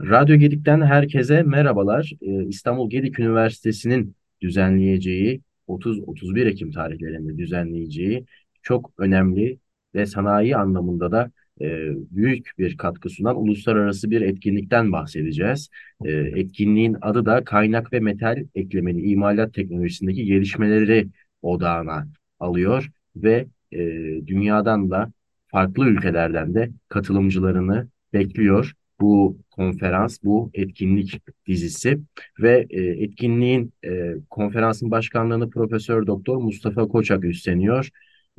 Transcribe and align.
Radyo 0.00 0.36
Gedik'ten 0.36 0.80
herkese 0.80 1.42
merhabalar. 1.42 2.12
Ee, 2.22 2.44
İstanbul 2.44 2.90
Gedik 2.90 3.18
Üniversitesi'nin 3.18 4.16
düzenleyeceği 4.40 5.40
30-31 5.68 6.46
Ekim 6.46 6.70
tarihlerinde 6.72 7.38
düzenleyeceği 7.38 8.24
çok 8.62 8.92
önemli 8.98 9.58
ve 9.94 10.06
sanayi 10.06 10.56
anlamında 10.56 11.12
da 11.12 11.30
e, 11.60 11.90
büyük 12.10 12.50
bir 12.58 12.76
katkı 12.76 13.10
sunan 13.10 13.36
uluslararası 13.36 14.10
bir 14.10 14.20
etkinlikten 14.20 14.92
bahsedeceğiz. 14.92 15.68
E, 16.04 16.10
etkinliğin 16.12 16.96
adı 17.00 17.26
da 17.26 17.44
kaynak 17.44 17.92
ve 17.92 18.00
metal 18.00 18.44
eklemeli 18.54 19.00
imalat 19.10 19.54
teknolojisindeki 19.54 20.24
gelişmeleri 20.24 21.08
odağına 21.42 22.08
alıyor 22.40 22.90
ve 23.16 23.46
e, 23.72 23.78
dünyadan 24.26 24.90
da 24.90 25.12
farklı 25.46 25.86
ülkelerden 25.86 26.54
de 26.54 26.70
katılımcılarını 26.88 27.88
bekliyor 28.12 28.74
bu 29.00 29.38
konferans, 29.50 30.18
bu 30.24 30.50
etkinlik 30.54 31.20
dizisi 31.46 31.98
ve 32.40 32.66
e, 32.70 32.80
etkinliğin 32.82 33.72
e, 33.84 34.14
konferansın 34.30 34.90
başkanlığını 34.90 35.50
Profesör 35.50 36.06
Doktor 36.06 36.36
Mustafa 36.36 36.88
Koçak 36.88 37.24
üstleniyor. 37.24 37.88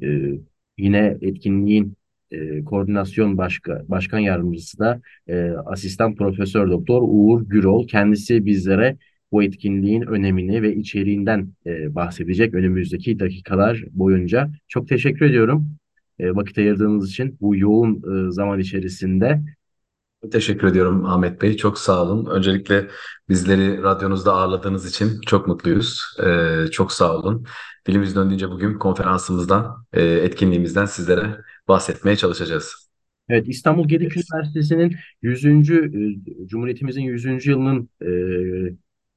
E, 0.04 0.08
yine 0.78 1.18
etkinliğin 1.22 1.94
e, 2.32 2.64
koordinasyon 2.64 3.38
başka, 3.38 3.84
başkan 3.88 4.20
yardımcısı 4.20 4.80
da 4.80 5.02
e, 5.28 5.50
asistan 5.50 6.16
Profesör 6.16 6.70
Doktor 6.70 7.02
Uğur 7.06 7.42
Gürol. 7.50 7.88
Kendisi 7.88 8.46
bizlere 8.46 8.98
bu 9.32 9.44
etkinliğin 9.44 10.02
önemini 10.02 10.62
ve 10.62 10.76
içeriğinden 10.76 11.54
e, 11.66 11.96
bahsedecek 11.96 12.54
önümüzdeki 12.54 13.20
dakikalar 13.20 13.84
boyunca. 13.92 14.52
Çok 14.68 14.88
teşekkür 14.88 15.26
ediyorum 15.26 15.80
e, 16.20 16.36
vakit 16.36 16.58
ayırdığınız 16.58 17.10
için 17.10 17.38
bu 17.42 17.56
yoğun 17.56 17.96
e, 17.96 18.32
zaman 18.32 18.60
içerisinde. 18.60 19.42
Teşekkür 20.32 20.68
ediyorum 20.68 21.06
Ahmet 21.06 21.42
Bey. 21.42 21.58
Çok 21.58 21.78
sağ 21.80 22.04
olun. 22.04 22.26
Öncelikle 22.26 22.88
bizleri 23.30 23.84
radyonuzda 23.84 24.34
ağırladığınız 24.34 24.90
için 24.90 25.22
çok 25.22 25.48
mutluyuz. 25.48 26.02
Ee, 26.26 26.66
çok 26.72 26.92
sağ 26.92 27.16
olun. 27.18 27.46
Dilimiz 27.88 28.16
döndüğünce 28.16 28.50
bugün 28.50 28.74
konferansımızdan, 28.80 29.86
e, 29.94 30.04
etkinliğimizden 30.04 30.86
sizlere 30.86 31.38
bahsetmeye 31.68 32.16
çalışacağız. 32.16 32.90
Evet, 33.30 33.48
İstanbul 33.48 33.88
Gedik 33.88 34.18
Üniversitesi'nin 34.18 34.96
100. 35.22 35.74
e, 35.86 36.48
Cumhuriyetimizin 36.48 37.02
100. 37.02 37.50
yılının 37.50 37.90
e, 38.02 38.10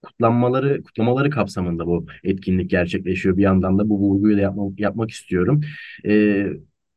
kutlanmaları 0.02 0.82
kutlamaları 0.82 1.30
kapsamında 1.30 1.86
bu 1.86 2.06
etkinlik 2.24 2.70
gerçekleşiyor. 2.70 3.36
Bir 3.36 3.42
yandan 3.42 3.78
da 3.78 3.88
bu 3.88 3.98
vurguyu 3.98 4.36
da 4.36 4.40
yapmak, 4.40 4.80
yapmak 4.80 5.10
istiyorum. 5.10 5.60
E, 6.06 6.46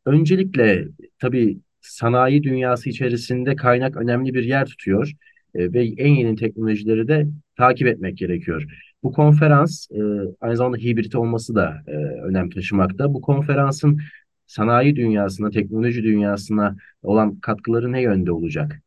öncelikle 0.06 0.88
tabii 1.19 1.59
sanayi 1.88 2.44
dünyası 2.44 2.89
içerisinde 2.89 3.55
kaynak 3.55 3.97
önemli 3.97 4.33
bir 4.33 4.44
yer 4.44 4.66
tutuyor 4.66 5.11
e, 5.55 5.73
ve 5.73 5.86
en 5.86 6.14
yeni 6.14 6.36
teknolojileri 6.36 7.08
de 7.08 7.28
takip 7.58 7.88
etmek 7.88 8.17
gerekiyor. 8.17 8.66
Bu 9.03 9.11
konferans 9.11 9.88
e, 9.91 10.00
aynı 10.41 10.58
zamanda 10.58 10.78
hibrit 10.78 11.16
olması 11.16 11.56
da 11.56 11.83
e, 11.88 11.91
önem 12.22 12.50
taşımakta. 12.50 13.13
Bu 13.13 13.22
konferansın 13.22 14.00
sanayi 14.47 14.95
dünyasına, 14.95 15.50
teknoloji 15.50 16.03
dünyasına 16.03 16.75
olan 17.03 17.39
katkıları 17.39 17.91
ne 17.91 18.02
yönde 18.02 18.31
olacak? 18.31 18.81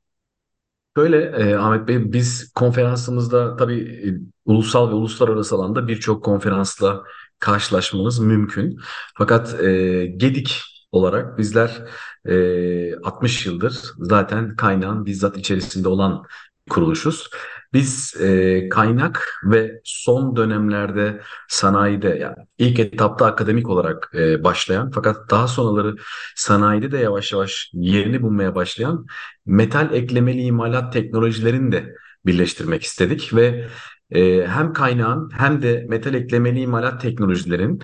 Böyle 0.96 1.16
e, 1.24 1.54
Ahmet 1.54 1.88
Bey 1.88 2.12
biz 2.12 2.52
konferansımızda 2.52 3.56
tabii 3.56 3.80
e, 3.80 4.08
ulusal 4.44 4.90
ve 4.90 4.94
uluslararası 4.94 5.54
alanda 5.54 5.88
birçok 5.88 6.24
konferansla 6.24 7.02
karşılaşmamız 7.38 8.18
mümkün. 8.18 8.78
Fakat 9.14 9.60
e, 9.60 10.06
Gedik 10.06 10.62
olarak 10.92 11.38
bizler 11.38 11.82
e, 12.24 12.96
60 12.96 13.46
yıldır 13.46 13.82
zaten 13.98 14.56
kaynağın 14.56 15.06
bizzat 15.06 15.36
içerisinde 15.36 15.88
olan 15.88 16.24
kuruluşuz. 16.70 17.30
Biz 17.72 18.16
e, 18.20 18.68
kaynak 18.68 19.40
ve 19.44 19.80
son 19.84 20.36
dönemlerde 20.36 21.20
sanayide 21.48 22.08
yani 22.08 22.36
ilk 22.58 22.78
etapta 22.78 23.26
akademik 23.26 23.68
olarak 23.68 24.10
e, 24.14 24.44
başlayan 24.44 24.90
fakat 24.90 25.30
daha 25.30 25.48
sonraları 25.48 25.96
sanayide 26.36 26.92
de 26.92 26.98
yavaş 26.98 27.32
yavaş 27.32 27.70
yerini 27.72 28.22
bulmaya 28.22 28.54
başlayan 28.54 29.06
metal 29.46 29.94
eklemeli 29.94 30.40
imalat 30.42 30.92
teknolojilerini 30.92 31.72
de 31.72 31.94
birleştirmek 32.26 32.82
istedik 32.82 33.34
ve 33.34 33.68
e, 34.10 34.46
hem 34.46 34.72
kaynağın 34.72 35.30
hem 35.38 35.62
de 35.62 35.86
metal 35.88 36.14
eklemeli 36.14 36.60
imalat 36.60 37.00
teknolojilerin 37.02 37.82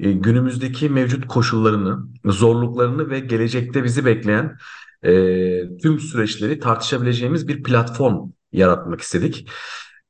e, 0.00 0.12
günümüzdeki 0.12 0.88
mevcut 0.88 1.26
koşullarını, 1.26 1.98
zorluklarını 2.24 3.10
ve 3.10 3.20
gelecekte 3.20 3.84
bizi 3.84 4.04
bekleyen 4.04 4.56
e, 5.02 5.12
tüm 5.82 6.00
süreçleri 6.00 6.58
tartışabileceğimiz 6.58 7.48
bir 7.48 7.62
platform 7.62 8.30
yaratmak 8.52 9.00
istedik. 9.00 9.50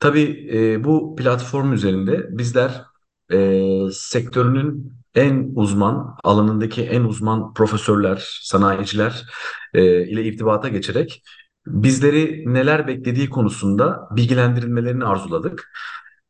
Tabii 0.01 0.49
e, 0.53 0.85
bu 0.85 1.17
platform 1.17 1.73
üzerinde 1.73 2.39
bizler 2.39 2.85
e, 3.33 3.69
sektörünün 3.93 4.93
en 5.15 5.53
uzman, 5.55 6.17
alanındaki 6.25 6.83
en 6.83 7.05
uzman 7.05 7.55
profesörler, 7.55 8.41
sanayiciler 8.43 9.27
e, 9.75 10.09
ile 10.09 10.25
irtibata 10.25 10.69
geçerek 10.69 11.23
bizleri 11.67 12.45
neler 12.47 12.87
beklediği 12.87 13.31
konusunda 13.31 14.09
bilgilendirilmelerini 14.17 15.05
arzuladık. 15.05 15.71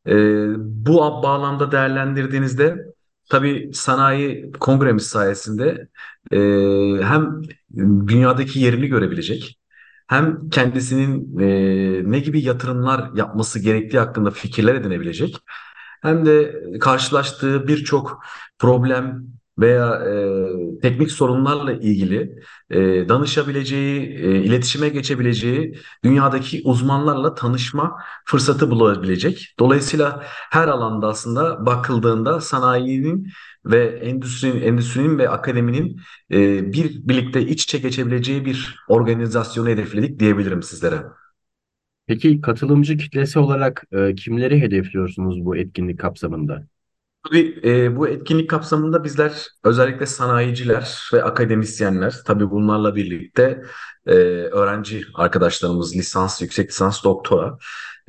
E, 0.07 0.13
bu 0.57 0.97
bağlamda 0.99 1.71
değerlendirdiğinizde 1.71 2.85
tabii 3.31 3.71
sanayi 3.73 4.51
kongremiz 4.59 5.07
sayesinde 5.07 5.87
e, 6.31 6.37
hem 7.03 7.41
dünyadaki 8.07 8.59
yerini 8.59 8.87
görebilecek 8.87 9.59
hem 10.07 10.49
kendisinin 10.49 11.39
e, 11.39 12.11
ne 12.11 12.19
gibi 12.19 12.41
yatırımlar 12.41 13.11
yapması 13.15 13.59
gerektiği 13.59 13.99
hakkında 13.99 14.31
fikirler 14.31 14.75
edinebilecek 14.75 15.37
hem 16.01 16.25
de 16.25 16.63
karşılaştığı 16.79 17.67
birçok 17.67 18.23
problem 18.59 19.27
veya 19.59 19.95
e, 19.95 20.79
teknik 20.81 21.11
sorunlarla 21.11 21.73
ilgili 21.73 22.35
e, 22.69 23.09
danışabileceği, 23.09 24.01
e, 24.01 24.43
iletişime 24.43 24.89
geçebileceği 24.89 25.77
dünyadaki 26.03 26.61
uzmanlarla 26.65 27.33
tanışma 27.35 27.97
fırsatı 28.25 28.71
bulabilecek. 28.71 29.55
Dolayısıyla 29.59 30.23
her 30.49 30.67
alanda 30.67 31.07
aslında 31.07 31.65
bakıldığında 31.65 32.41
sanayinin 32.41 33.27
ve 33.65 33.85
endüstrinin, 33.85 34.61
endüstrinin 34.61 35.17
ve 35.17 35.29
akademinin 35.29 36.01
e, 36.31 36.73
bir 36.73 37.07
birlikte 37.07 37.41
iç 37.41 37.63
içe 37.63 37.77
geçebileceği 37.77 38.45
bir 38.45 38.79
organizasyonu 38.87 39.69
hedefledik 39.69 40.19
diyebilirim 40.19 40.63
sizlere. 40.63 41.03
Peki 42.07 42.41
katılımcı 42.41 42.97
kitlesi 42.97 43.39
olarak 43.39 43.83
e, 43.91 44.15
kimleri 44.15 44.61
hedefliyorsunuz 44.61 45.45
bu 45.45 45.57
etkinlik 45.57 45.99
kapsamında? 45.99 46.67
Tabii 47.25 47.59
e, 47.63 47.95
bu 47.95 48.07
etkinlik 48.07 48.49
kapsamında 48.49 49.03
bizler 49.03 49.47
özellikle 49.63 50.05
sanayiciler 50.05 51.09
ve 51.13 51.23
akademisyenler 51.23 52.15
tabii 52.25 52.51
bunlarla 52.51 52.95
birlikte 52.95 53.63
e, 54.05 54.11
öğrenci 54.51 55.01
arkadaşlarımız 55.15 55.95
lisans, 55.95 56.41
yüksek 56.41 56.69
lisans, 56.69 57.03
doktora 57.03 57.57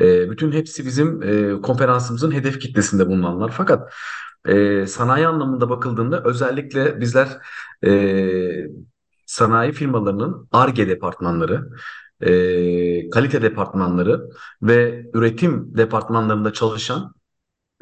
e, 0.00 0.31
bütün 0.31 0.53
hepsi 0.53 0.87
bizim 0.87 1.23
e, 1.23 1.61
konferansımızın 1.61 2.33
hedef 2.33 2.61
kitlesinde 2.61 3.06
bulunanlar. 3.06 3.53
Fakat 3.56 3.93
e, 4.49 4.87
sanayi 4.87 5.27
anlamında 5.27 5.71
bakıldığında 5.71 6.23
özellikle 6.25 7.00
bizler 7.00 7.29
e, 7.84 7.91
sanayi 9.27 9.73
firmalarının 9.73 10.49
Ar-Ge 10.53 10.89
departmanları, 10.89 11.69
e, 12.21 13.11
kalite 13.11 13.43
departmanları 13.43 14.29
ve 14.62 15.06
üretim 15.15 15.77
departmanlarında 15.77 16.53
çalışan 16.53 17.15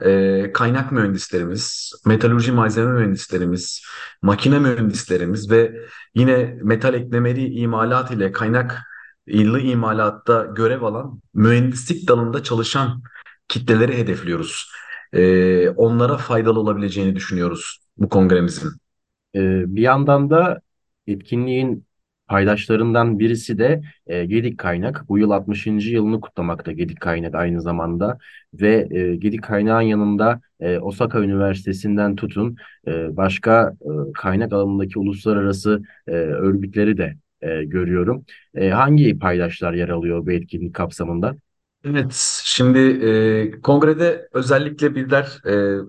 e, 0.04 0.52
kaynak 0.52 0.92
mühendislerimiz, 0.92 1.92
metalurji 2.06 2.52
malzeme 2.52 2.92
mühendislerimiz, 2.92 3.82
makine 4.22 4.58
mühendislerimiz 4.58 5.50
ve 5.50 5.72
yine 6.14 6.58
metal 6.62 6.94
eklemeli 6.94 7.54
imalat 7.54 8.10
ile 8.10 8.32
kaynak 8.32 8.78
illi 9.26 9.70
imalatta 9.70 10.44
görev 10.44 10.82
alan 10.82 11.20
mühendislik 11.34 12.08
dalında 12.08 12.42
çalışan 12.42 13.02
kitleleri 13.48 13.98
hedefliyoruz. 13.98 14.70
E, 15.12 15.68
onlara 15.68 16.16
faydalı 16.16 16.60
olabileceğini 16.60 17.16
düşünüyoruz 17.16 17.80
bu 17.98 18.08
kongremizin. 18.08 18.70
Ee, 19.34 19.74
bir 19.76 19.82
yandan 19.82 20.30
da 20.30 20.60
etkinliğin 21.06 21.86
paydaşlarından 22.30 23.18
birisi 23.18 23.58
de 23.58 23.82
e, 24.06 24.24
Gedik 24.24 24.58
Kaynak. 24.58 25.08
Bu 25.08 25.18
yıl 25.18 25.30
60. 25.30 25.90
yılını 25.90 26.20
kutlamakta 26.20 26.72
Gedik 26.72 27.00
Kaynak 27.00 27.34
aynı 27.34 27.62
zamanda 27.62 28.18
ve 28.54 28.88
e, 28.90 29.16
Gedik 29.16 29.42
Kaynak'ın 29.42 29.80
yanında 29.80 30.40
e, 30.60 30.78
Osaka 30.78 31.20
Üniversitesi'nden 31.20 32.16
tutun 32.16 32.56
e, 32.86 33.16
başka 33.16 33.72
e, 33.80 34.12
kaynak 34.12 34.52
alanındaki 34.52 34.98
uluslararası 34.98 35.82
e, 36.06 36.12
örgütleri 36.12 36.98
de 36.98 37.16
e, 37.40 37.64
görüyorum. 37.64 38.24
E, 38.54 38.70
hangi 38.70 39.18
paydaşlar 39.18 39.72
yer 39.72 39.88
alıyor 39.88 40.26
bu 40.26 40.32
etkinlik 40.32 40.74
kapsamında? 40.74 41.36
Evet, 41.84 42.40
şimdi 42.44 42.78
e, 42.78 43.60
kongrede 43.60 44.28
özellikle 44.32 44.94
bizler 44.94 45.46
e, 45.46 45.80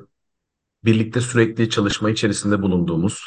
birlikte 0.83 1.21
sürekli 1.21 1.69
çalışma 1.69 2.09
içerisinde 2.09 2.61
bulunduğumuz 2.61 3.21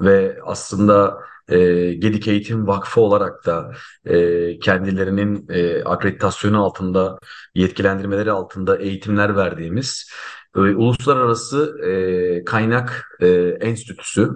ve 0.00 0.38
aslında 0.44 1.18
e, 1.50 1.92
Gedik 1.94 2.28
Eğitim 2.28 2.66
Vakfı 2.66 3.00
olarak 3.00 3.46
da 3.46 3.72
e, 4.04 4.58
kendilerinin 4.58 5.46
e, 5.48 5.84
akreditasyonu 5.84 6.64
altında, 6.64 7.18
yetkilendirmeleri 7.54 8.32
altında 8.32 8.76
eğitimler 8.78 9.36
verdiğimiz 9.36 10.10
e, 10.56 10.60
uluslararası 10.60 11.80
e, 11.86 12.44
kaynak 12.44 13.04
e, 13.20 13.28
enstitüsü 13.60 14.30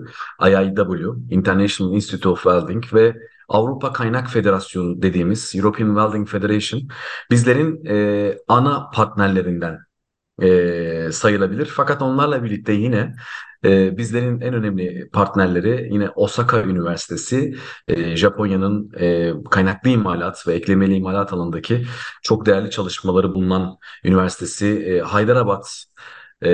IIW, 0.46 1.10
International 1.30 1.94
Institute 1.94 2.28
of 2.28 2.42
Welding 2.42 2.94
ve 2.94 3.14
Avrupa 3.48 3.92
Kaynak 3.92 4.30
Federasyonu 4.30 5.02
dediğimiz 5.02 5.54
European 5.54 5.88
Welding 5.88 6.28
Federation 6.28 6.82
bizlerin 7.30 7.84
e, 7.86 8.38
ana 8.48 8.90
partnerlerinden 8.94 9.78
e, 10.42 11.12
sayılabilir. 11.12 11.66
Fakat 11.66 12.02
onlarla 12.02 12.44
birlikte 12.44 12.72
yine 12.72 13.14
e, 13.64 13.98
bizlerin 13.98 14.40
en 14.40 14.54
önemli 14.54 15.08
partnerleri 15.12 15.88
yine 15.92 16.10
Osaka 16.10 16.62
Üniversitesi, 16.62 17.54
e, 17.88 18.16
Japonya'nın 18.16 18.92
e, 19.00 19.32
kaynaklı 19.50 19.90
imalat 19.90 20.46
ve 20.48 20.54
eklemeli 20.54 20.94
imalat 20.94 21.32
alanındaki 21.32 21.86
çok 22.22 22.46
değerli 22.46 22.70
çalışmaları 22.70 23.34
bulunan 23.34 23.76
üniversitesi, 24.04 24.66
e, 24.66 25.00
Hyderabad, 25.00 25.64
e, 26.42 26.50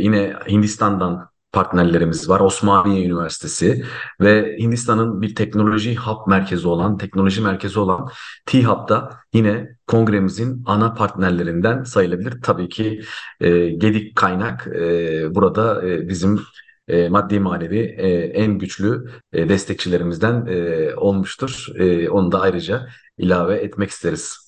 yine 0.00 0.36
Hindistan'dan 0.48 1.33
partnerlerimiz 1.54 2.28
var. 2.28 2.40
Osmaniye 2.40 3.06
Üniversitesi 3.06 3.84
ve 4.20 4.56
Hindistan'ın 4.58 5.22
bir 5.22 5.34
teknoloji 5.34 5.96
hub 5.96 6.28
merkezi 6.28 6.68
olan, 6.68 6.98
teknoloji 6.98 7.40
merkezi 7.40 7.78
olan 7.78 8.08
T-Hub 8.46 8.88
da 8.88 9.10
yine 9.32 9.76
kongremizin 9.86 10.62
ana 10.66 10.94
partnerlerinden 10.94 11.82
sayılabilir. 11.82 12.42
Tabii 12.42 12.68
ki 12.68 13.00
e, 13.40 13.68
Gedik 13.68 14.16
Kaynak 14.16 14.66
e, 14.66 15.34
burada 15.34 15.86
e, 15.86 16.08
bizim 16.08 16.40
e, 16.88 17.08
maddi 17.08 17.40
manevi 17.40 17.78
e, 17.78 18.08
en 18.12 18.58
güçlü 18.58 19.04
e, 19.32 19.48
destekçilerimizden 19.48 20.46
e, 20.46 20.94
olmuştur. 20.96 21.66
E, 21.78 22.10
onu 22.10 22.32
da 22.32 22.40
ayrıca 22.40 22.86
ilave 23.18 23.54
etmek 23.54 23.90
isteriz. 23.90 24.44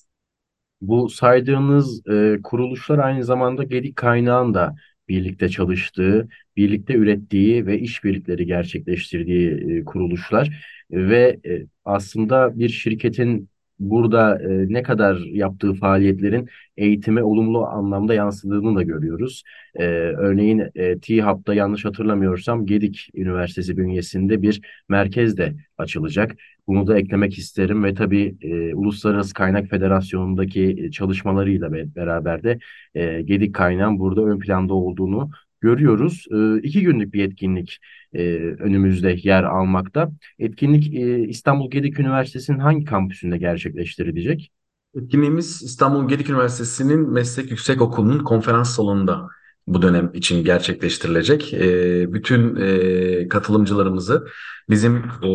Bu 0.81 1.09
saydığınız 1.09 2.07
e, 2.07 2.37
kuruluşlar 2.43 2.97
aynı 2.99 3.23
zamanda 3.23 3.63
Gedik 3.63 3.95
Kaynağın 3.95 4.53
da 4.53 4.75
birlikte 5.09 5.49
çalıştığı, 5.49 6.27
birlikte 6.57 6.93
ürettiği 6.93 7.65
ve 7.65 7.79
işbirlikleri 7.79 8.45
gerçekleştirdiği 8.45 9.83
kuruluşlar. 9.85 10.65
Ve 10.91 11.39
aslında 11.85 12.59
bir 12.59 12.69
şirketin 12.69 13.49
burada 13.79 14.39
e, 14.41 14.69
ne 14.69 14.83
kadar 14.83 15.17
yaptığı 15.17 15.73
faaliyetlerin 15.73 16.49
eğitime 16.77 17.23
olumlu 17.23 17.65
anlamda 17.65 18.13
yansıdığını 18.13 18.75
da 18.75 18.83
görüyoruz. 18.83 19.43
E, 19.75 19.83
örneğin 20.17 20.63
e, 20.75 20.99
T-Hub'da 20.99 21.53
yanlış 21.53 21.85
hatırlamıyorsam 21.85 22.65
Gedik 22.65 23.09
Üniversitesi 23.15 23.77
bünyesinde 23.77 24.41
bir 24.41 24.61
merkez 24.89 25.37
de 25.37 25.55
açılacak. 25.77 26.35
Bunu 26.67 26.87
da 26.87 26.99
eklemek 26.99 27.37
isterim 27.37 27.83
ve 27.83 27.93
tabii 27.93 28.35
e, 28.41 28.75
Uluslararası 28.75 29.33
Kaynak 29.33 29.69
Federasyonu'ndaki 29.69 30.75
e, 30.79 30.91
çalışmalarıyla 30.91 31.73
be, 31.73 31.95
beraber 31.95 32.43
de 32.43 32.59
e, 32.95 33.21
Gedik 33.21 33.55
kaynağın 33.55 33.99
burada 33.99 34.21
ön 34.21 34.39
planda 34.39 34.73
olduğunu 34.73 35.29
görüyoruz. 35.61 36.25
E, 36.31 36.67
iki 36.67 36.81
günlük 36.81 37.13
bir 37.13 37.23
etkinlik 37.23 37.79
e, 38.13 38.23
önümüzde 38.37 39.15
yer 39.23 39.43
almakta. 39.43 40.11
Etkinlik 40.39 40.93
e, 40.95 41.19
İstanbul 41.19 41.71
Gedik 41.71 41.99
Üniversitesi'nin 41.99 42.59
hangi 42.59 42.85
kampüsünde 42.85 43.37
gerçekleştirilecek? 43.37 44.51
Etkinliğimiz 44.95 45.63
İstanbul 45.63 46.07
Gedik 46.07 46.29
Üniversitesi'nin 46.29 47.09
Meslek 47.09 47.51
Yüksekokulu'nun 47.51 48.23
konferans 48.23 48.75
salonunda 48.75 49.27
bu 49.67 49.81
dönem 49.81 50.11
için 50.13 50.43
gerçekleştirilecek. 50.43 51.53
E, 51.53 52.13
bütün 52.13 52.55
e, 52.55 53.27
katılımcılarımızı 53.27 54.27
bizim 54.69 54.95
e, 54.97 55.29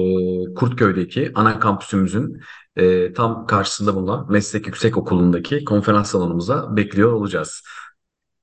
Kurtköy'deki 0.55 1.31
ana 1.35 1.59
kampüsümüzün 1.59 2.41
e, 2.77 3.13
tam 3.13 3.47
karşısında 3.47 3.95
bulunan 3.95 4.27
Meslek 4.31 4.67
Yüksekokulu'ndaki 4.67 5.65
konferans 5.65 6.11
salonumuza 6.11 6.77
bekliyor 6.77 7.13
olacağız. 7.13 7.63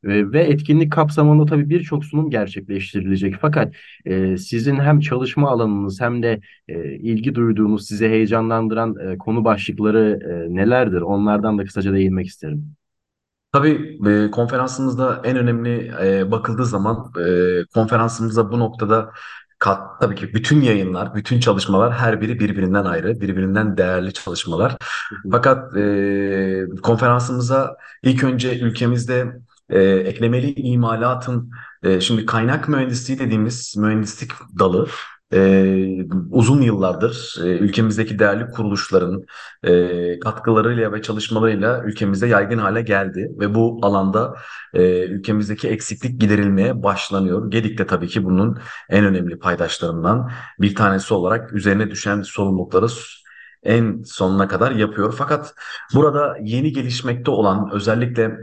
Ve, 0.04 0.32
ve 0.32 0.44
etkinlik 0.44 0.92
kapsamında 0.92 1.46
tabii 1.46 1.70
birçok 1.70 2.06
sunum 2.06 2.30
gerçekleştirilecek. 2.30 3.36
Fakat 3.42 3.74
e, 4.06 4.38
sizin 4.38 4.76
hem 4.76 5.00
çalışma 5.00 5.50
alanınız 5.50 6.02
hem 6.02 6.24
de 6.24 6.40
e, 6.68 6.96
ilgi 6.96 7.36
duyduğunuz, 7.36 7.88
sizi 7.88 8.08
heyecanlandıran 8.08 8.96
e, 8.96 9.18
konu 9.18 9.46
başlıkları 9.46 10.20
e, 10.24 10.56
nelerdir? 10.56 11.02
Onlardan 11.02 11.58
da 11.58 11.66
kısaca 11.66 11.94
değinmek 11.94 12.28
isterim. 12.28 12.76
Tabii 13.52 14.00
e, 14.08 14.32
konferansımızda 14.32 15.22
en 15.24 15.38
önemli 15.38 15.92
e, 16.04 16.32
bakıldığı 16.32 16.66
zaman 16.66 17.12
e, 17.20 17.66
konferansımızda 17.74 18.52
bu 18.52 18.60
noktada 18.60 19.12
kat, 19.60 20.02
tabii 20.02 20.16
ki 20.16 20.34
bütün 20.34 20.62
yayınlar, 20.62 21.16
bütün 21.16 21.40
çalışmalar 21.40 21.94
her 21.94 22.22
biri 22.22 22.40
birbirinden 22.40 22.86
ayrı, 22.86 23.22
birbirinden 23.22 23.78
değerli 23.78 24.14
çalışmalar. 24.14 24.78
Fakat 25.32 25.78
e, 25.78 26.66
konferansımıza 26.84 27.78
ilk 28.04 28.24
önce 28.24 28.60
ülkemizde 28.60 29.40
e, 29.70 29.80
eklemeli 29.82 30.54
imalatın 30.54 31.52
e, 31.84 32.02
şimdi 32.02 32.26
kaynak 32.26 32.70
mühendisliği 32.70 33.20
dediğimiz 33.20 33.78
mühendislik 33.78 34.32
dalı 34.60 34.88
e, 35.34 36.06
uzun 36.32 36.62
yıllardır 36.62 37.36
e, 37.44 37.48
ülkemizdeki 37.48 38.20
değerli 38.20 38.52
kuruluşların 38.52 39.24
e, 39.64 40.20
katkılarıyla 40.20 40.94
ve 40.94 41.02
çalışmalarıyla 41.02 41.84
ülkemizde 41.84 42.28
yaygın 42.28 42.58
hale 42.58 42.82
geldi 42.82 43.32
ve 43.40 43.56
bu 43.56 43.80
alanda 43.82 44.36
e, 44.74 45.04
ülkemizdeki 45.06 45.68
eksiklik 45.68 46.22
giderilmeye 46.22 46.84
başlanıyor. 46.84 47.52
Gedik 47.52 47.78
de 47.78 47.86
tabii 47.88 48.08
ki 48.08 48.24
bunun 48.24 48.58
en 48.90 49.06
önemli 49.06 49.40
paydaşlarından 49.40 50.32
bir 50.60 50.76
tanesi 50.76 51.14
olarak 51.14 51.54
üzerine 51.54 51.92
düşen 51.92 52.22
sorumlulukları 52.22 52.88
en 53.64 54.04
sonuna 54.04 54.48
kadar 54.48 54.72
yapıyor. 54.72 55.16
Fakat 55.18 55.54
burada 55.96 56.38
yeni 56.42 56.74
gelişmekte 56.74 57.32
olan 57.32 57.70
özellikle 57.74 58.38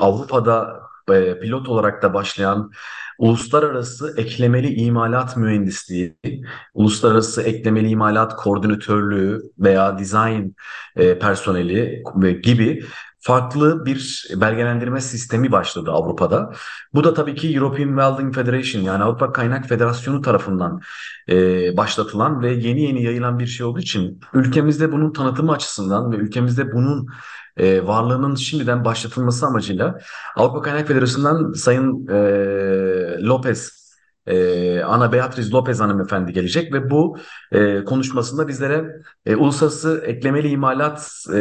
Avrupa'da 0.00 0.80
e, 1.12 1.40
pilot 1.40 1.68
olarak 1.68 2.02
da 2.02 2.14
başlayan 2.14 2.72
uluslararası 3.18 4.14
eklemeli 4.16 4.74
imalat 4.74 5.36
mühendisliği, 5.36 6.16
uluslararası 6.74 7.42
eklemeli 7.42 7.88
imalat 7.88 8.36
koordinatörlüğü 8.36 9.42
veya 9.58 9.98
design 9.98 10.48
e, 10.96 11.18
personeli 11.18 12.02
gibi 12.42 12.84
farklı 13.20 13.86
bir 13.86 14.28
belgelendirme 14.36 15.00
sistemi 15.00 15.52
başladı 15.52 15.90
Avrupa'da. 15.90 16.52
Bu 16.94 17.04
da 17.04 17.14
tabii 17.14 17.34
ki 17.34 17.56
European 17.56 17.88
Welding 17.88 18.34
Federation 18.34 18.82
yani 18.82 19.04
Avrupa 19.04 19.32
Kaynak 19.32 19.66
Federasyonu 19.66 20.22
tarafından 20.22 20.80
e, 21.28 21.76
başlatılan 21.76 22.42
ve 22.42 22.52
yeni 22.52 22.82
yeni 22.82 23.02
yayılan 23.02 23.38
bir 23.38 23.46
şey 23.46 23.66
olduğu 23.66 23.80
için 23.80 24.20
ülkemizde 24.34 24.92
bunun 24.92 25.12
tanıtımı 25.12 25.52
açısından 25.52 26.12
ve 26.12 26.16
ülkemizde 26.16 26.72
bunun 26.72 27.06
e, 27.56 27.86
varlığının 27.86 28.34
şimdiden 28.34 28.84
başlatılması 28.84 29.46
amacıyla 29.46 29.98
Avrupa 30.36 30.62
Kaynak 30.62 30.88
Federasyonu'ndan 30.88 31.52
Sayın 31.52 32.06
e, 32.08 33.22
Lopez 33.22 33.80
ee, 34.26 34.82
Ana 34.82 35.12
Beatriz 35.12 35.54
Lopez 35.54 35.80
hanımefendi 35.80 36.32
gelecek 36.32 36.72
ve 36.72 36.90
bu 36.90 37.18
e, 37.52 37.84
konuşmasında 37.84 38.48
bizlere 38.48 39.02
e, 39.26 39.36
uluslararası 39.36 40.02
eklemeli 40.06 40.48
imalat 40.48 41.12
e, 41.34 41.40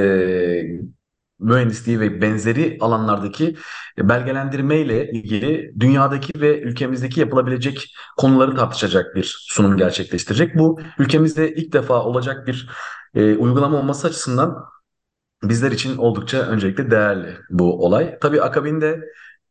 mühendisliği 1.39 1.99
ve 1.99 2.21
benzeri 2.21 2.77
alanlardaki 2.81 3.55
belgelendirme 3.97 4.77
ile 4.79 5.11
ilgili 5.11 5.73
dünyadaki 5.79 6.41
ve 6.41 6.61
ülkemizdeki 6.61 7.19
yapılabilecek 7.19 7.95
konuları 8.17 8.55
tartışacak 8.55 9.15
bir 9.15 9.45
sunum 9.49 9.77
gerçekleştirecek. 9.77 10.57
Bu 10.57 10.79
ülkemizde 10.99 11.55
ilk 11.55 11.73
defa 11.73 12.03
olacak 12.03 12.47
bir 12.47 12.69
e, 13.15 13.35
uygulama 13.35 13.77
olması 13.77 14.07
açısından 14.07 14.65
bizler 15.43 15.71
için 15.71 15.97
oldukça 15.97 16.37
öncelikle 16.37 16.91
değerli 16.91 17.37
bu 17.49 17.85
olay. 17.85 18.19
Tabii 18.21 18.41
akabinde 18.41 19.01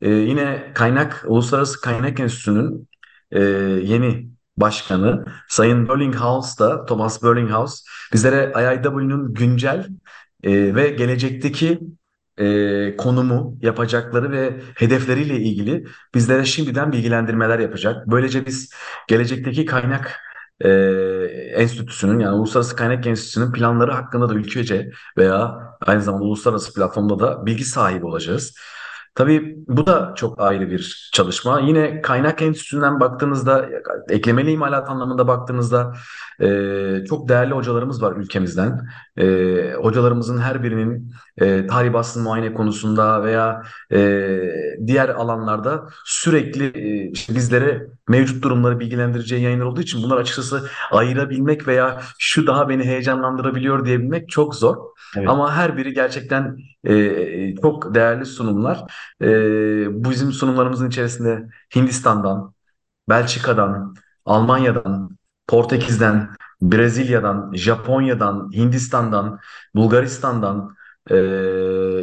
e, 0.00 0.10
yine 0.10 0.72
kaynak 0.74 1.24
Uluslararası 1.28 1.80
Kaynak 1.80 2.20
Enstitüsü'nün 2.20 2.88
e, 3.30 3.40
yeni 3.82 4.30
başkanı 4.56 5.24
Sayın 5.48 5.88
Burlinghouse 5.88 6.58
da 6.58 6.84
Thomas 6.84 7.22
Burlinghouse 7.22 7.82
bizlere 8.12 8.52
IIW'nun 8.56 9.34
güncel 9.34 9.88
e, 10.42 10.74
ve 10.74 10.88
gelecekteki 10.90 11.80
e, 12.38 12.96
konumu, 12.96 13.58
yapacakları 13.62 14.32
ve 14.32 14.60
hedefleriyle 14.76 15.36
ilgili 15.36 15.84
bizlere 16.14 16.44
şimdiden 16.44 16.92
bilgilendirmeler 16.92 17.58
yapacak. 17.58 18.06
Böylece 18.06 18.46
biz 18.46 18.72
gelecekteki 19.08 19.64
kaynak 19.66 20.20
e, 20.60 20.70
enstitüsünün 21.54 22.18
yani 22.18 22.36
Uluslararası 22.36 22.76
Kaynak 22.76 23.06
Enstitüsü'nün 23.06 23.52
planları 23.52 23.92
hakkında 23.92 24.28
da 24.28 24.34
ülkece 24.34 24.90
veya 25.18 25.58
aynı 25.86 26.02
zamanda 26.02 26.24
uluslararası 26.24 26.74
platformda 26.74 27.18
da 27.18 27.46
bilgi 27.46 27.64
sahibi 27.64 28.06
olacağız. 28.06 28.54
Tabii 29.14 29.56
bu 29.68 29.86
da 29.86 30.12
çok 30.16 30.40
ayrı 30.40 30.70
bir 30.70 31.10
çalışma. 31.12 31.60
Yine 31.60 32.02
kaynak 32.02 32.42
enstitüsünden 32.42 33.00
baktığınızda, 33.00 33.68
eklemeli 34.08 34.50
imalat 34.50 34.90
anlamında 34.90 35.28
baktığınızda 35.28 35.92
e, 36.40 36.46
çok 37.08 37.28
değerli 37.28 37.54
hocalarımız 37.54 38.02
var 38.02 38.16
ülkemizden. 38.16 38.88
E, 39.18 39.72
hocalarımızın 39.74 40.38
her 40.38 40.62
birinin 40.62 41.12
e, 41.38 41.66
tarih 41.66 41.92
basın 41.92 42.22
muayene 42.22 42.54
konusunda 42.54 43.24
veya 43.24 43.62
e, 43.92 43.98
diğer 44.86 45.08
alanlarda 45.08 45.88
sürekli 46.04 46.64
e, 46.64 47.10
işte 47.10 47.34
bizlere 47.34 47.86
mevcut 48.08 48.42
durumları 48.42 48.80
bilgilendireceği 48.80 49.42
yayınlar 49.42 49.64
olduğu 49.64 49.80
için 49.80 50.02
bunlar 50.02 50.16
açıkçası 50.16 50.68
ayırabilmek 50.90 51.68
veya 51.68 52.00
şu 52.18 52.46
daha 52.46 52.68
beni 52.68 52.84
heyecanlandırabiliyor 52.84 53.86
diyebilmek 53.86 54.28
çok 54.28 54.54
zor. 54.54 54.76
Evet. 55.16 55.28
Ama 55.28 55.56
her 55.56 55.76
biri 55.76 55.94
gerçekten 55.94 56.56
e, 56.84 57.54
çok 57.62 57.94
değerli 57.94 58.24
sunumlar. 58.24 58.84
E, 59.22 59.28
bu 60.04 60.10
bizim 60.10 60.32
sunumlarımızın 60.32 60.88
içerisinde 60.88 61.48
Hindistan'dan, 61.76 62.54
Belçika'dan, 63.08 63.94
Almanya'dan, 64.24 65.18
Portekiz'den, 65.46 66.30
Brezilya'dan, 66.62 67.52
Japonya'dan, 67.54 68.50
Hindistan'dan, 68.54 69.38
Bulgaristan'dan, 69.74 70.76
e, 71.10 71.16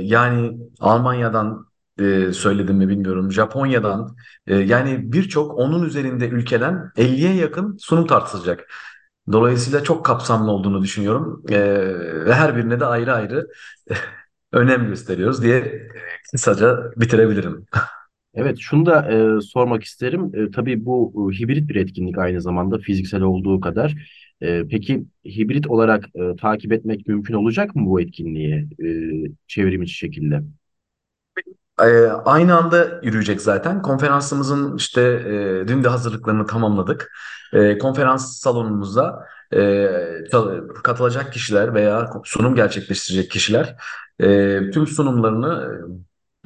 yani 0.01 0.57
Almanya'dan 0.79 1.65
e, 1.99 2.33
söyledim 2.33 2.75
mi 2.77 2.89
bilmiyorum, 2.89 3.31
Japonya'dan, 3.31 4.15
e, 4.47 4.55
yani 4.55 5.13
birçok 5.13 5.59
onun 5.59 5.83
üzerinde 5.83 6.27
ülkeden 6.29 6.91
50'ye 6.97 7.33
yakın 7.35 7.77
sunum 7.79 8.07
tartışılacak. 8.07 8.67
Dolayısıyla 9.31 9.83
çok 9.83 10.05
kapsamlı 10.05 10.51
olduğunu 10.51 10.83
düşünüyorum 10.83 11.43
E, 11.49 11.59
ve 12.25 12.33
her 12.33 12.57
birine 12.57 12.79
de 12.79 12.85
ayrı 12.85 13.13
ayrı 13.13 13.47
önem 14.51 14.87
gösteriyoruz 14.87 15.43
diye 15.43 15.87
kısaca 16.31 16.91
bitirebilirim. 16.97 17.65
Evet, 18.33 18.57
şunu 18.59 18.85
da 18.85 19.11
e, 19.37 19.41
sormak 19.41 19.83
isterim. 19.83 20.31
E, 20.35 20.51
tabii 20.51 20.85
bu 20.85 21.13
e, 21.33 21.39
hibrit 21.39 21.69
bir 21.69 21.75
etkinlik 21.75 22.17
aynı 22.17 22.41
zamanda 22.41 22.77
fiziksel 22.79 23.21
olduğu 23.21 23.59
kadar. 23.59 23.95
E, 24.41 24.63
peki 24.67 25.05
hibrit 25.25 25.67
olarak 25.67 26.05
e, 26.15 26.35
takip 26.35 26.71
etmek 26.71 27.07
mümkün 27.07 27.33
olacak 27.33 27.75
mı 27.75 27.85
bu 27.85 28.01
etkinliği 28.01 28.67
e, 28.83 28.87
çevrim 29.47 29.87
şekilde? 29.87 30.41
Ee, 31.81 32.07
aynı 32.25 32.57
anda 32.57 32.99
yürüyecek 33.03 33.41
zaten. 33.41 33.81
Konferansımızın 33.81 34.77
işte 34.77 35.01
e, 35.01 35.67
dün 35.67 35.83
de 35.83 35.87
hazırlıklarını 35.87 36.45
tamamladık. 36.45 37.11
E, 37.53 37.77
konferans 37.77 38.39
salonumuzda 38.39 39.25
e, 39.53 39.87
katılacak 40.83 41.33
kişiler 41.33 41.73
veya 41.73 42.09
sunum 42.23 42.55
gerçekleştirecek 42.55 43.31
kişiler 43.31 43.75
e, 44.19 44.25
tüm 44.71 44.87
sunumlarını 44.87 45.79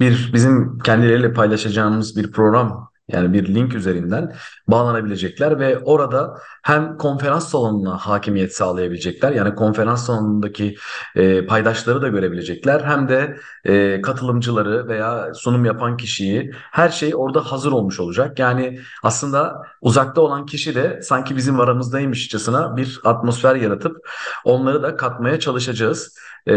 bir 0.00 0.30
bizim 0.32 0.78
kendileriyle 0.78 1.32
paylaşacağımız 1.32 2.16
bir 2.16 2.32
program 2.32 2.89
yani 3.12 3.32
bir 3.32 3.54
link 3.54 3.74
üzerinden 3.74 4.34
bağlanabilecekler 4.68 5.58
ve 5.58 5.78
orada 5.78 6.38
hem 6.62 6.96
konferans 6.96 7.48
salonuna 7.48 7.96
hakimiyet 7.96 8.56
sağlayabilecekler 8.56 9.32
yani 9.32 9.54
konferans 9.54 10.06
salonundaki 10.06 10.76
e, 11.16 11.46
paydaşları 11.46 12.02
da 12.02 12.08
görebilecekler 12.08 12.80
hem 12.80 13.08
de 13.08 13.36
e, 13.64 14.00
katılımcıları 14.00 14.88
veya 14.88 15.34
sunum 15.34 15.64
yapan 15.64 15.96
kişiyi 15.96 16.50
her 16.54 16.88
şey 16.88 17.12
orada 17.14 17.52
hazır 17.52 17.72
olmuş 17.72 18.00
olacak. 18.00 18.38
Yani 18.38 18.80
aslında 19.02 19.62
uzakta 19.80 20.20
olan 20.20 20.46
kişi 20.46 20.74
de 20.74 21.00
sanki 21.02 21.36
bizim 21.36 21.60
aramızdaymışçasına 21.60 22.76
bir 22.76 23.00
atmosfer 23.04 23.56
yaratıp 23.56 23.96
onları 24.44 24.82
da 24.82 24.96
katmaya 24.96 25.40
çalışacağız. 25.40 26.14
E, 26.48 26.52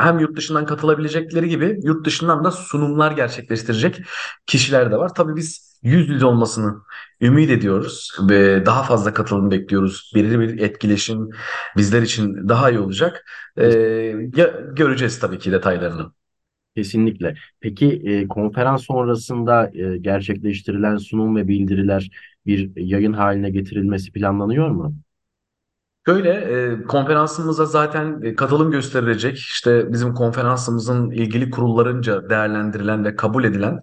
hem 0.00 0.18
yurt 0.18 0.36
dışından 0.36 0.66
katılabilecekleri 0.66 1.48
gibi 1.48 1.80
yurt 1.82 2.06
dışından 2.06 2.44
da 2.44 2.50
sunumlar 2.50 3.12
gerçekleştirecek 3.12 4.02
kişiler 4.46 4.92
de 4.92 4.96
var. 4.96 5.14
Tabii 5.14 5.35
biz 5.36 5.78
yüz 5.82 6.08
yüze 6.08 6.26
olmasını 6.26 6.74
ümit 7.20 7.50
ediyoruz 7.50 8.18
ve 8.28 8.66
daha 8.66 8.82
fazla 8.82 9.14
katılım 9.14 9.50
bekliyoruz. 9.50 10.12
Belirli 10.14 10.40
bir 10.40 10.58
etkileşim 10.58 11.30
bizler 11.76 12.02
için 12.02 12.48
daha 12.48 12.70
iyi 12.70 12.78
olacak. 12.78 13.24
E, 13.56 13.66
ya, 14.36 14.46
göreceğiz 14.76 15.18
tabii 15.20 15.38
ki 15.38 15.52
detaylarını. 15.52 16.12
Kesinlikle. 16.76 17.34
Peki 17.60 18.02
e, 18.04 18.28
konferans 18.28 18.84
sonrasında 18.84 19.70
e, 19.74 19.98
gerçekleştirilen 19.98 20.96
sunum 20.96 21.36
ve 21.36 21.48
bildiriler 21.48 22.10
bir 22.46 22.76
yayın 22.76 23.12
haline 23.12 23.50
getirilmesi 23.50 24.12
planlanıyor 24.12 24.70
mu? 24.70 24.94
Şöyle 26.06 26.30
e, 26.30 26.82
konferansımıza 26.82 27.64
zaten 27.64 28.20
e, 28.22 28.34
katılım 28.34 28.70
gösterilecek. 28.70 29.36
İşte 29.36 29.92
bizim 29.92 30.14
konferansımızın 30.14 31.10
ilgili 31.10 31.50
kurullarınca 31.50 32.30
değerlendirilen 32.30 33.04
ve 33.04 33.16
kabul 33.16 33.44
edilen 33.44 33.82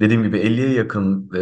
dediğim 0.00 0.22
gibi 0.22 0.38
50'ye 0.38 0.72
yakın 0.72 1.30
e, 1.34 1.40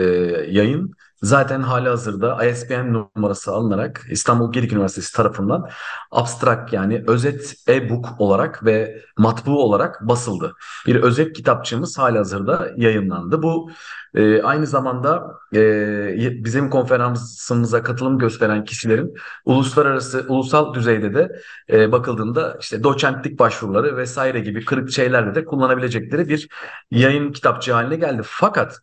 yayın 0.51 0.95
zaten 1.23 1.63
halihazırda 1.63 2.45
ISBN 2.45 2.93
numarası 2.93 3.53
alınarak 3.53 4.07
İstanbul 4.11 4.53
Gedik 4.53 4.73
Üniversitesi 4.73 5.17
tarafından 5.17 5.69
abstrak 6.11 6.73
yani 6.73 7.05
özet 7.07 7.55
e-book 7.69 8.07
olarak 8.19 8.65
ve 8.65 9.03
matbu 9.19 9.65
olarak 9.65 10.09
basıldı. 10.09 10.55
Bir 10.87 10.97
özet 10.97 11.33
kitapçığımız 11.33 11.99
halihazırda 11.99 12.69
yayınlandı. 12.77 13.43
Bu 13.43 13.71
e, 14.15 14.43
aynı 14.43 14.67
zamanda 14.67 15.27
e, 15.55 16.45
bizim 16.45 16.71
konferansımıza 16.71 17.83
katılım 17.83 18.19
gösteren 18.19 18.65
kişilerin 18.65 19.15
uluslararası, 19.45 20.25
ulusal 20.29 20.75
düzeyde 20.75 21.15
de 21.15 21.41
e, 21.73 21.93
bakıldığında 21.93 22.57
işte 22.61 22.83
doçentlik 22.83 23.39
başvuruları 23.39 23.97
vesaire 23.97 24.41
gibi 24.41 24.65
kırık 24.65 24.91
şeylerle 24.91 25.35
de 25.35 25.45
kullanabilecekleri 25.45 26.29
bir 26.29 26.49
yayın 26.91 27.33
kitapçığı 27.33 27.73
haline 27.73 27.97
geldi. 27.97 28.23
Fakat 28.25 28.81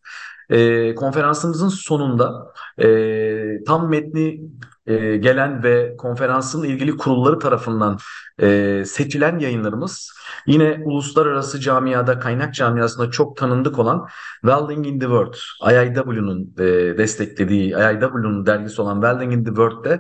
e, 0.50 0.96
konferansımızın 0.96 1.70
sonunda 1.70 2.54
e, 2.82 3.64
tam 3.64 3.90
metni 3.90 4.42
e, 4.88 5.18
gelen 5.18 5.64
ve 5.64 5.96
konferansın 5.98 6.64
ilgili 6.64 6.98
kurulları 6.98 7.40
tarafından 7.40 7.98
e, 8.42 8.84
seçilen 8.86 9.40
yayınlarımız 9.40 10.12
yine 10.48 10.82
uluslararası 10.86 11.60
camiada, 11.60 12.20
kaynak 12.20 12.54
camiasında 12.54 13.12
çok 13.12 13.38
tanındık 13.38 13.80
olan 13.80 14.08
Welding 14.42 14.88
in 14.88 15.00
the 15.00 15.06
World, 15.06 15.34
IIW'nun 15.72 16.54
e, 16.60 16.98
desteklediği, 16.98 17.70
IIW'nun 17.70 18.46
dergisi 18.46 18.82
olan 18.82 19.02
Welding 19.02 19.34
in 19.34 19.44
the 19.44 19.50
World'de 19.50 20.00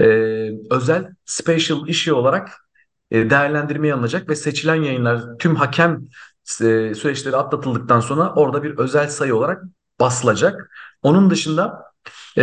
e, 0.00 0.06
özel 0.70 1.08
special 1.24 1.88
işi 1.88 2.12
olarak 2.12 2.50
e, 3.10 3.30
değerlendirmeye 3.30 3.94
alınacak 3.94 4.28
ve 4.28 4.36
seçilen 4.36 4.82
yayınlar 4.82 5.22
tüm 5.38 5.56
hakem 5.56 6.00
süreçleri 6.44 7.36
atlatıldıktan 7.36 8.00
sonra 8.00 8.32
orada 8.34 8.62
bir 8.62 8.78
özel 8.78 9.08
sayı 9.08 9.36
olarak 9.36 9.62
basılacak. 10.00 10.70
Onun 11.02 11.30
dışında 11.30 11.84
e, 12.38 12.42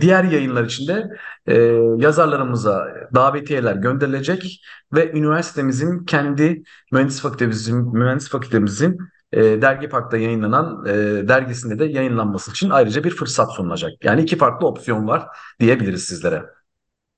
diğer 0.00 0.24
yayınlar 0.24 0.64
içinde 0.64 1.10
e, 1.46 1.54
yazarlarımıza 1.96 2.88
davetiyeler 3.14 3.76
gönderilecek 3.76 4.60
ve 4.92 5.12
üniversitemizin 5.12 6.04
kendi 6.04 6.62
mühendis 6.92 7.20
fakültemizin 7.20 7.98
mühendis 7.98 8.28
fakültemizin 8.28 8.98
e, 9.32 9.42
Dergi 9.42 9.88
Park'ta 9.88 10.16
yayınlanan 10.16 10.86
e, 10.86 10.92
dergisinde 11.28 11.78
de 11.78 11.84
yayınlanması 11.84 12.50
için 12.50 12.70
ayrıca 12.70 13.04
bir 13.04 13.10
fırsat 13.10 13.52
sunulacak. 13.52 14.04
Yani 14.04 14.22
iki 14.22 14.36
farklı 14.36 14.66
opsiyon 14.66 15.08
var 15.08 15.26
diyebiliriz 15.60 16.04
sizlere. 16.04 16.42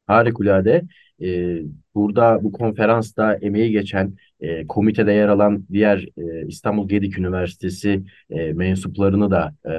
Harikulade. 0.06 0.82
Ee, 1.22 1.62
burada 1.94 2.38
bu 2.42 2.52
konferansta 2.52 3.34
emeği 3.34 3.72
geçen 3.72 4.16
e, 4.40 4.66
komitede 4.66 5.12
yer 5.12 5.28
alan 5.28 5.66
diğer 5.73 6.06
e, 6.18 6.47
İstanbul 6.47 6.88
Gedik 6.88 7.18
Üniversitesi 7.18 8.02
e, 8.30 8.52
mensuplarını 8.52 9.30
da 9.30 9.54
e, 9.70 9.73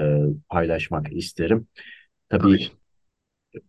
paylaşmak 0.50 1.14
isterim. 1.14 1.68
Tabii 2.30 2.42
Tabii. 2.42 2.82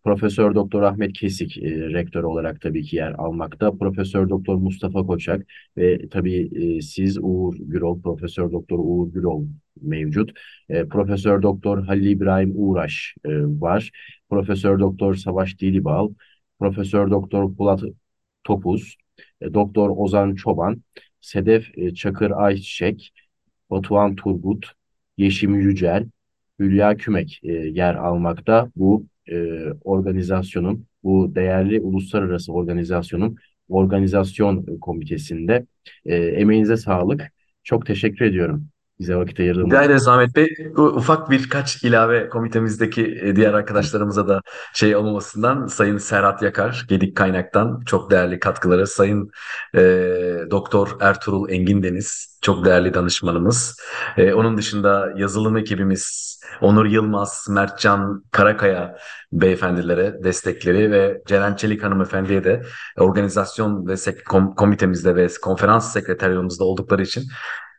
Profesör 0.03 0.55
Doktor 0.55 0.81
Ahmet 0.81 1.13
Kesik 1.13 1.57
e, 1.57 1.89
rektör 1.93 2.23
olarak 2.23 2.61
tabii 2.61 2.83
ki 2.83 2.95
yer 2.95 3.11
almakta. 3.11 3.77
Profesör 3.77 4.29
Doktor 4.29 4.55
Mustafa 4.55 5.05
Koçak 5.05 5.45
ve 5.77 6.09
tabii 6.09 6.49
e, 6.55 6.81
siz 6.81 7.17
Uğur 7.21 7.55
Gürol, 7.59 8.01
Profesör 8.01 8.51
Doktor 8.51 8.79
Uğur 8.79 9.13
Gürol 9.13 9.45
mevcut. 9.81 10.31
E, 10.69 10.87
Profesör 10.87 11.41
Doktor 11.41 11.85
Halil 11.85 12.09
İbrahim 12.09 12.51
Uğraş 12.55 13.15
e, 13.25 13.29
var. 13.43 13.91
Profesör 14.29 14.79
Doktor 14.79 15.15
Savaş 15.15 15.59
Dilibal, 15.59 16.09
Profesör 16.59 17.11
Doktor 17.11 17.55
Polat 17.55 17.83
Topuz, 18.43 18.95
e, 19.41 19.53
Doktor 19.53 19.89
Ozan 19.97 20.35
Çoban, 20.35 20.83
Sedef 21.21 21.77
e, 21.77 21.93
Çakır 21.93 22.31
Ayçiçek, 22.31 23.13
Batuhan 23.69 24.15
Turgut, 24.15 24.65
Yeşim 25.17 25.59
Yücel, 25.59 26.05
Hülya 26.59 26.97
Kümek 26.97 27.39
e, 27.43 27.51
yer 27.51 27.95
almakta. 27.95 28.71
Bu 28.75 29.05
organizasyonun, 29.83 30.85
bu 31.03 31.35
değerli 31.35 31.81
uluslararası 31.81 32.53
organizasyonun 32.53 33.37
organizasyon 33.69 34.79
komitesinde. 34.81 35.65
Emeğinize 36.05 36.77
sağlık. 36.77 37.31
Çok 37.63 37.85
teşekkür 37.85 38.25
ediyorum. 38.25 38.67
Bize 38.99 39.15
vakit 39.15 39.39
ayırdığınız 39.39 39.67
Rica 39.67 39.83
ederiz 39.83 40.07
Ahmet 40.07 40.35
Bey. 40.35 40.47
Bu 40.77 40.83
ufak 40.83 41.29
birkaç 41.29 41.83
ilave 41.83 42.29
komitemizdeki 42.29 43.19
e, 43.21 43.35
diğer 43.35 43.53
arkadaşlarımıza 43.53 44.27
da 44.27 44.41
şey 44.73 44.95
olmamasından 44.95 45.67
Sayın 45.67 45.97
Serhat 45.97 46.41
Yakar, 46.41 46.85
Gedik 46.89 47.17
Kaynak'tan 47.17 47.81
çok 47.85 48.11
değerli 48.11 48.39
katkıları. 48.39 48.87
Sayın 48.87 49.31
e, 49.75 49.81
Doktor 50.51 50.97
Ertuğrul 50.99 51.49
Engin 51.49 51.83
Deniz, 51.83 52.39
çok 52.41 52.65
değerli 52.65 52.93
danışmanımız. 52.93 53.81
E, 54.17 54.33
onun 54.33 54.57
dışında 54.57 55.13
yazılım 55.15 55.57
ekibimiz 55.57 56.33
Onur 56.61 56.85
Yılmaz, 56.85 57.47
Mertcan 57.49 58.23
Karakaya 58.31 58.97
beyefendilere 59.31 60.23
destekleri 60.23 60.91
ve 60.91 61.21
Ceren 61.27 61.55
Çelik 61.55 61.83
hanımefendiye 61.83 62.43
de 62.43 62.63
organizasyon 62.97 63.87
ve 63.87 63.93
kom- 63.93 64.55
komitemizde 64.55 65.15
ve 65.15 65.27
konferans 65.41 65.93
sekreteryalımızda 65.93 66.63
oldukları 66.63 67.01
için 67.01 67.23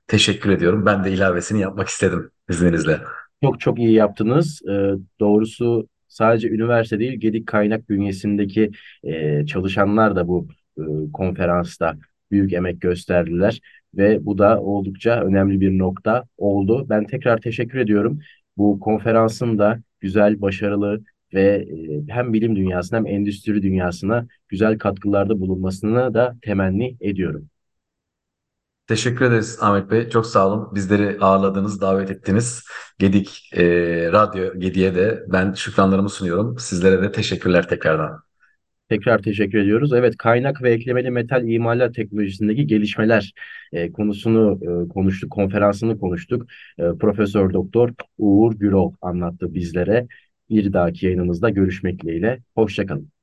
Teşekkür 0.07 0.51
ediyorum. 0.51 0.87
Ben 0.87 1.05
de 1.05 1.13
ilavesini 1.13 1.61
yapmak 1.61 1.89
istedim 1.89 2.31
izninizle. 2.51 2.99
Çok 3.43 3.61
çok 3.61 3.79
iyi 3.79 3.93
yaptınız. 3.93 4.63
Ee, 4.69 4.91
doğrusu 5.21 5.89
sadece 6.09 6.49
üniversite 6.51 6.99
değil, 6.99 7.21
Gedik 7.21 7.47
Kaynak 7.47 7.89
bünyesindeki 7.89 8.71
e, 9.03 9.47
çalışanlar 9.47 10.17
da 10.17 10.29
bu 10.29 10.49
e, 10.79 10.83
konferansta 11.13 11.97
büyük 12.31 12.53
emek 12.53 12.81
gösterdiler 12.81 13.61
ve 13.95 14.27
bu 14.27 14.39
da 14.39 14.61
oldukça 14.61 15.21
önemli 15.21 15.61
bir 15.61 15.79
nokta 15.79 16.25
oldu. 16.39 16.87
Ben 16.89 17.07
tekrar 17.07 17.41
teşekkür 17.41 17.79
ediyorum. 17.79 18.19
Bu 18.57 18.81
konferansın 18.81 19.59
da 19.59 19.81
güzel, 20.01 20.41
başarılı 20.41 21.05
ve 21.35 21.67
e, 22.09 22.13
hem 22.13 22.33
bilim 22.33 22.57
dünyasına 22.57 22.99
hem 22.99 23.07
endüstri 23.07 23.63
dünyasına 23.63 24.27
güzel 24.49 24.79
katkılarda 24.79 25.41
bulunmasını 25.41 26.15
da 26.15 26.37
temenni 26.43 26.97
ediyorum. 27.01 27.49
Teşekkür 28.87 29.25
ederiz 29.25 29.59
Ahmet 29.61 29.91
Bey. 29.91 30.09
Çok 30.09 30.27
sağ 30.27 30.49
olun. 30.49 30.75
Bizleri 30.75 31.19
ağırladınız, 31.21 31.81
davet 31.81 32.11
ettiniz. 32.11 32.65
Gedik 32.99 33.51
e, 33.57 33.63
Radyo 34.13 34.59
Gedik'e 34.59 34.95
de 34.95 35.23
ben 35.29 35.53
şükranlarımı 35.53 36.09
sunuyorum. 36.11 36.59
Sizlere 36.59 37.03
de 37.03 37.13
teşekkürler 37.13 37.69
tekrardan. 37.69 38.21
Tekrar 38.89 39.23
teşekkür 39.23 39.59
ediyoruz. 39.59 39.93
Evet, 39.93 40.17
kaynak 40.17 40.63
ve 40.63 40.73
eklemeli 40.73 41.11
metal 41.11 41.49
imalat 41.49 41.95
teknolojisindeki 41.95 42.67
gelişmeler 42.67 43.33
e, 43.73 43.93
konusunu 43.93 44.61
e, 44.63 44.89
konuştuk, 44.89 45.33
konferansını 45.33 45.99
konuştuk. 45.99 46.47
E, 46.79 46.83
Profesör 47.01 47.53
Doktor 47.53 47.91
Uğur 48.19 48.55
Gürol 48.55 48.93
anlattı 49.03 49.55
bizlere. 49.55 50.07
Bir 50.51 50.73
dahaki 50.73 51.07
yayınımızda 51.07 51.51
görüşmek 51.51 52.03
dileğiyle. 52.03 52.43
Hoşçakalın. 52.55 53.14